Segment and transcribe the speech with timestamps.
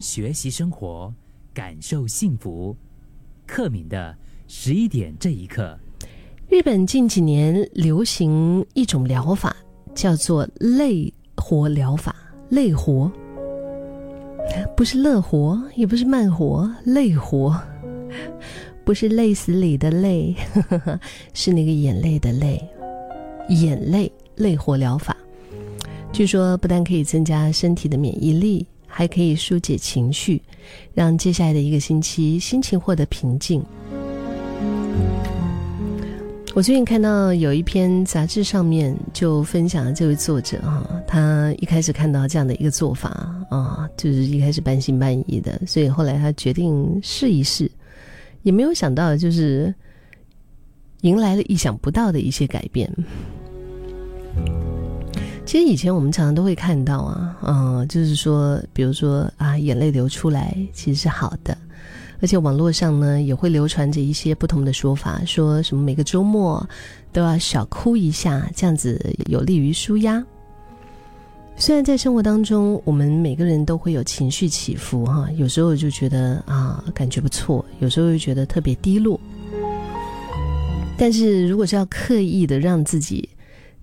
[0.00, 1.12] 学习生活，
[1.52, 2.76] 感受幸福。
[3.44, 5.76] 克敏的十一点这一刻，
[6.48, 9.56] 日本近几年流行一种疗法，
[9.96, 12.14] 叫做累活疗法。
[12.50, 13.10] 累活，
[14.76, 17.60] 不是乐活，也不是慢活，累活，
[18.84, 20.32] 不是累死里的累，
[21.34, 22.64] 是那个眼泪的泪，
[23.48, 25.16] 眼泪累活疗法。
[26.12, 28.64] 据说不但可以增加身体的免疫力。
[28.98, 30.42] 还可以疏解情绪，
[30.92, 33.64] 让接下来的一个星期心情获得平静。
[36.52, 47.70] 我最近看到有一篇杂志上面就分享了这位作者哈，他一开始看到这样的一个做法啊，就是一开始半信半疑的，所以后来他决定试一试，
[48.42, 49.72] 也没有想到就是
[51.02, 52.92] 迎来了意想不到的一些改变。
[55.48, 61.56] 其实以前我们常常都会看到啊，嗯，就是说，比如说啊，眼泪流出来其实是好的，
[62.20, 66.68] 而且网络上呢也会流传着一些不同的说法，说什么每个周末
[67.14, 70.22] 都要小哭一下，这样子有利于舒压。
[71.56, 79.18] 虽然在生活当中，我们每个人都会有情绪起伏哈，有时候就觉得啊感觉不错，有时候又觉得特别低落，
[80.98, 83.26] 但是如果是要刻意的让自己。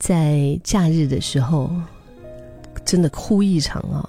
[0.00, 1.70] 在假日的时候，
[2.86, 4.08] 真的哭一场啊！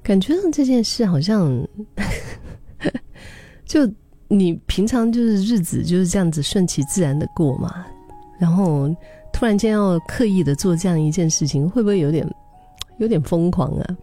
[0.00, 1.62] 感觉上这件事好像，
[3.66, 3.80] 就
[4.28, 7.84] 你平常就是日子就是这样子顺其自然的过嘛，
[8.38, 8.88] 然后
[9.32, 12.24] 突然间要刻意的做这样一件事情，会不会有点
[12.98, 13.96] 有点疯狂啊？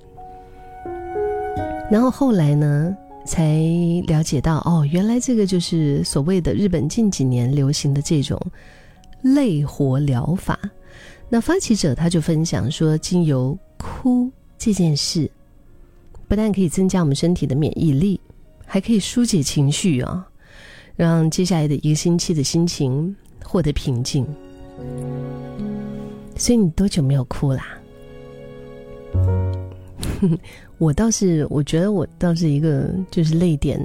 [1.89, 2.95] 然后后来呢，
[3.25, 3.57] 才
[4.05, 8.37] 了解到哦，原来这个就是所谓的日本近几年流行的这种。
[9.33, 10.59] 泪活疗法，
[11.29, 15.29] 那发起者他就分享说，经由哭这件事，
[16.27, 18.19] 不但可以增加我们身体的免疫力，
[18.65, 20.27] 还可以疏解情绪啊，
[20.95, 24.25] 让接下来的一个星期的心情获得平静。
[26.35, 27.77] 所以你多久没有哭啦？
[30.77, 33.79] 我倒是，我觉得我倒是一个就是泪点、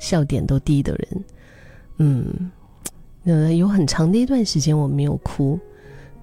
[0.00, 1.24] 笑点都低的人，
[1.98, 2.50] 嗯。
[3.24, 5.58] 呃，有很长的一段时间我没有哭，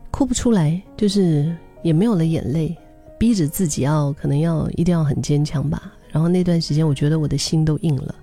[0.09, 2.75] 哭不出来，就是也没有了眼泪，
[3.19, 5.93] 逼着自己要可能要一定要很坚强吧。
[6.09, 8.15] 然后那段时间，我觉得我的心都硬了，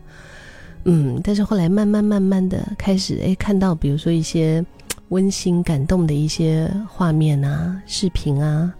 [0.85, 1.21] 嗯。
[1.23, 4.65] 但是后来慢慢慢慢的开始，哎，看到比如说一些
[5.11, 8.75] 温馨感动的一些画面啊、视频啊，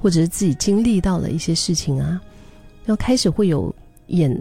[0.00, 2.18] 或者是自己经历到了一些事情啊，
[2.86, 3.74] 要开始会有
[4.06, 4.34] 眼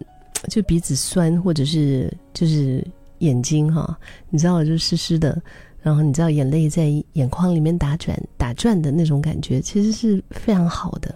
[0.47, 2.81] 就鼻子酸，或者是就是。
[3.23, 3.97] 眼睛哈，
[4.29, 5.41] 你知道就湿湿的，
[5.81, 11.15] 然后你知道眼泪在眼眶里面打转打转的那种感觉，其实是非常好的。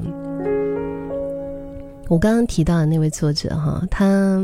[2.08, 4.42] 我刚刚提到的那位作者哈，他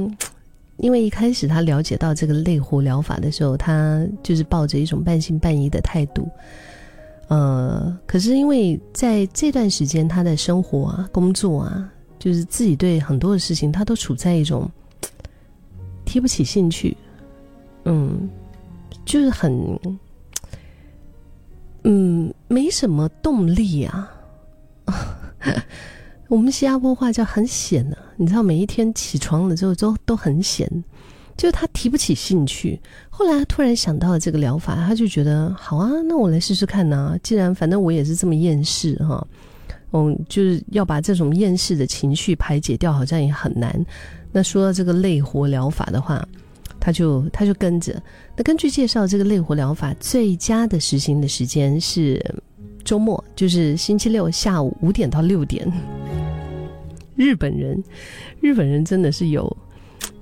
[0.78, 6.28] 因为一开始他了解到这个泪活疗法的时候，他就是抱着一种半信半疑的态度。
[7.30, 14.70] 呃，可是因为在这段时间，他的生活啊、工作啊，就是自己对很多的事情，他都处在一种
[16.04, 16.98] 提不起兴趣。
[17.86, 18.30] 嗯，
[19.06, 19.80] 就是很，
[21.84, 24.10] 嗯，没什么动力啊。
[26.30, 30.68] 我们新加坡话叫很闲呢，你知道，每一天起床了之后都都很闲，
[31.38, 32.82] 就他提不起兴趣。
[33.10, 37.18] 后来他突然想到了这个疗法，他就觉得好啊，那我来试试看呐。
[37.22, 39.28] 既然反正我也是这么厌世哈，
[39.92, 43.86] 嗯，就是要把这种厌世的情绪排解掉，好像也很难。
[44.32, 46.26] 那说到这个累活疗法的话。
[46.86, 47.96] 他就他就跟着，
[48.36, 52.22] 那根据介绍，这个类活疗法最佳的实行的时间是
[52.84, 55.66] 周末，就是星期六下午五点到六点。
[57.16, 57.82] 日本人，
[58.42, 59.56] 日本人真的是有，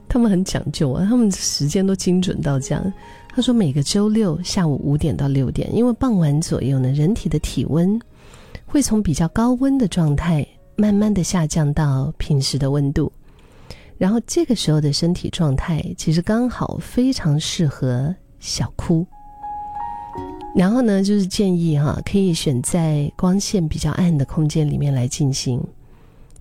[0.08, 2.94] 他们很讲究啊，他们时间都精准到这样。
[3.30, 8.00] 他说每个周六下午五点到六点，因为傍晚左右呢，人体的体温
[8.68, 13.12] 会从比较高温的状态慢慢的下降到平时的温度。
[14.02, 19.06] 然后这个时候的身体状态其实刚好非常适合小哭。
[20.56, 25.64] 然后呢，就是建议哈，可以选在光线比较暗的空间里面来进行，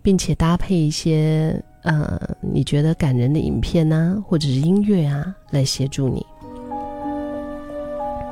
[0.01, 6.25] 并且搭配一些呃你觉得感人的影片呐，或者是音乐啊，来协助你。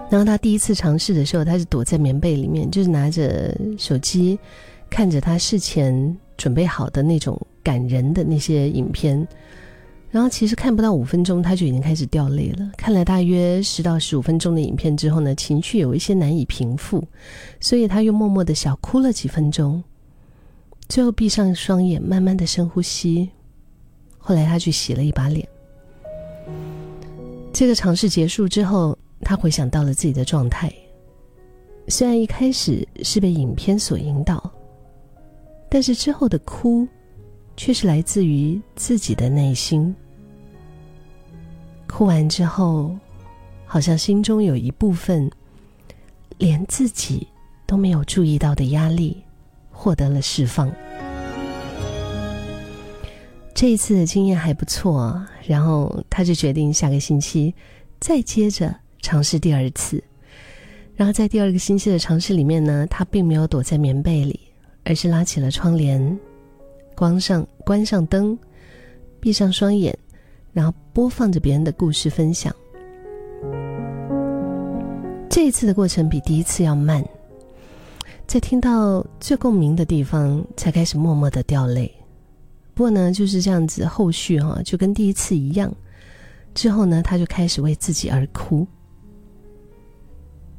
[0.08, 4.38] 然后他第一次尝试的时候，他是躲在棉被里面，就是拿着手机，
[4.88, 7.38] 看着他事前准备好的那种。
[7.68, 9.28] 感人的那些影片，
[10.10, 12.70] 然后其实看不到五分钟，他就已经开始掉泪了。
[12.78, 17.04] 看了大约十到十五分钟的影片之后呢，情绪有一些难以平复，
[17.60, 19.84] 所以他又默默的小哭了几分钟。
[20.88, 23.28] 最后闭上双眼，慢慢的深呼吸，
[24.16, 25.46] 后来他去洗了一把脸。
[27.52, 30.72] 这个尝试结束之后，他回想到了自己的状态。
[31.88, 34.50] 虽然一开始是被影片所引导，
[35.68, 36.88] 但是之后的哭，
[37.58, 39.92] 却是来自于自己的内心。
[41.88, 42.96] 哭完之后，
[43.66, 45.28] 好像心中有一部分，
[46.38, 47.26] 连自己
[47.66, 49.20] 都没有注意到的压力，
[49.72, 50.72] 获得了释放。
[53.52, 57.52] 这一次的经验还不错，然后他就决定下个星期
[57.98, 58.72] 再接着
[59.02, 60.00] 尝试第二次。
[60.94, 64.38] 然后在第二个星期的尝试里面呢，他并没有躲在棉被里，
[64.84, 66.16] 而是拉起了窗帘，
[66.98, 68.36] 关上关上灯，
[69.20, 69.96] 闭上双眼，
[70.52, 72.52] 然后播放着别人的故事分享。
[75.30, 77.04] 这一次的过程比第一次要慢，
[78.26, 81.88] 在听到最共鸣的地方，才开始默默的掉泪。
[82.74, 85.72] 不过呢，就是这样子，后续哈就跟第一次一样。
[86.52, 88.66] 之后呢，他就开始为自己而哭。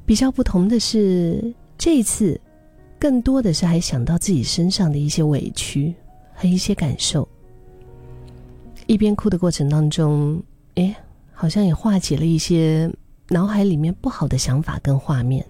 [0.05, 2.39] 比较不同的是，这一次
[2.97, 5.93] 更多的是还想到自己身上的一些委屈
[6.39, 7.27] 和一些感受。
[8.87, 10.41] 一边哭的过程当中，
[10.75, 10.95] 哎，
[11.33, 12.89] 好像也化解了一些
[13.27, 15.45] 脑海里面不好的想法跟画面。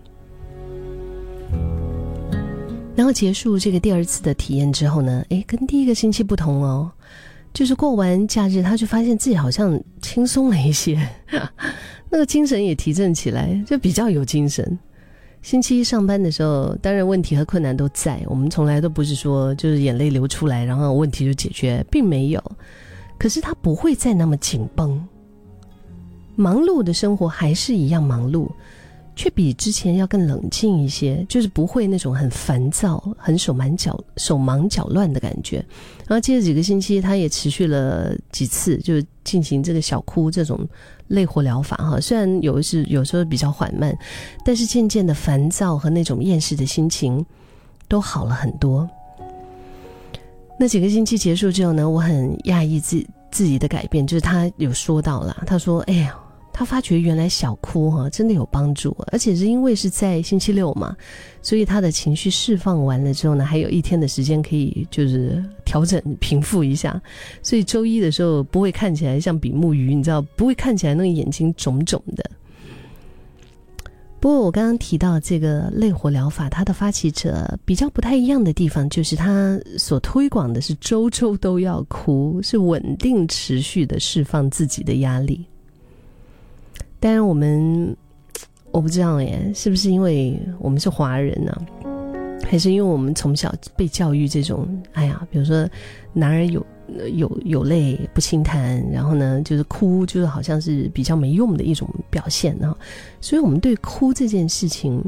[2.95, 6.91] 然后结束这个第二次的体验之后呢，哎，跟第一个星期不同哦，
[7.53, 11.07] 就是过完假日，他就发现自己好像轻松了一些，
[12.09, 14.77] 那个精神也提振起来，就比较有精神。
[15.41, 22.43] 星期一上班的时候，当然问题和困难都在，我们从来都不是说就是眼泪流出来，然后问题就解决，并没有。
[23.17, 25.05] 可是他不会再那么紧绷，
[26.35, 28.49] 忙碌的生活还是一样忙碌。
[29.19, 35.57] 却比之前要更冷静一些，就是不会那种很烦躁、很手忙脚手忙脚乱的感觉。
[36.07, 40.65] 然后接着几个星期，他也持续了几次，就是进行这个小哭这种
[41.09, 41.99] 泪火疗法哈。
[41.99, 43.93] 虽然有的是有时候比较缓慢，
[44.45, 47.25] 但是渐渐的烦躁和那种厌世的心情
[47.89, 48.89] 都好了很多。
[50.57, 56.17] 那几个星期结束之后呢，我很讶异自自己的改变，就是他有说到了，他说：“哎呀。”
[56.51, 60.95] 他发觉原来小哭哈真的有帮助，而且是因为是在星期六嘛，
[61.41, 67.01] 所以他的情绪释放完了之后呢，还有一天的时间可以就是调整平复一下，
[67.41, 72.29] 所以周一的时候不会看起来像比目鱼，你知道不会看起来那个眼睛肿肿的。
[74.19, 85.45] 不过我刚刚提到这个泪火疗法，它的发起者比较不太一样的地方，就是他所推广的是周周都要哭，是稳定持续的释放自己的压力。
[86.99, 87.95] 当然，我们
[88.71, 91.55] 我不知道耶，是不是因为我们是华人呢？
[92.45, 95.69] 还是因为我们从小被教育这种，哎呀，比如说
[96.13, 96.65] 男儿有
[97.13, 102.75] 有有泪不轻弹，然后呢，就是哭，就是好像是比较没用的一种表现呢。
[103.21, 104.99] 所以我们对哭这件事情，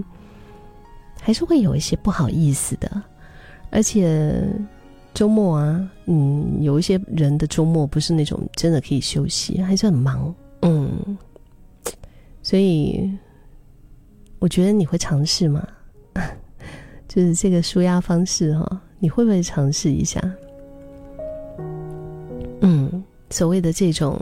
[1.19, 3.01] 还是会有一些不好意思的。
[3.71, 4.43] 而且
[5.13, 11.17] 周末啊，嗯，有一些人的周末不是那种真的可以休息，还是很忙，嗯。
[12.51, 13.09] 所以，
[14.37, 15.65] 我觉得你会尝试吗？
[17.07, 20.19] 就是这个舒压方式哈，你会不会尝试一下？
[22.59, 24.19] 嗯，所谓的这种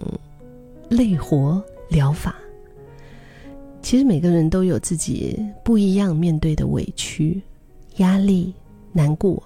[0.90, 1.59] 累活
[1.90, 2.36] 疗法，
[3.81, 7.42] 其实每个人都有自己不一样面对的委屈、
[7.95, 8.54] 压力、
[8.94, 9.42] 难过。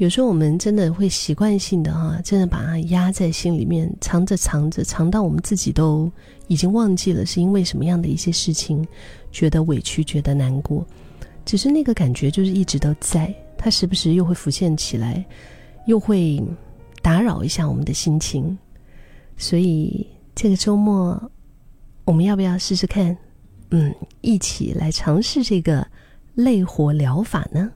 [0.00, 6.10] 有时候我们真的会习惯性的哈，真的把它压在心里面，藏着藏着，藏到我们自己都
[6.46, 8.82] 已经忘记了是因为什么样的一些事情，
[9.30, 10.86] 觉得委屈，觉得难过，
[11.44, 15.22] 只是那个感觉就是一直都在，它时不时又会浮现起来，
[15.84, 16.42] 又会
[17.02, 18.56] 打扰一下我们的心情。
[19.36, 21.30] 所以这个周末，
[22.06, 23.14] 我们要不要试试看？
[23.68, 25.86] 嗯，一起来尝试这个
[26.34, 27.70] 泪活疗法呢？